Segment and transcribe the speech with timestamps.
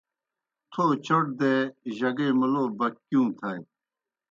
[0.71, 1.53] تھو چوْٹ دے
[1.97, 3.59] جگے مُلو بکھکِیوں تھائے۔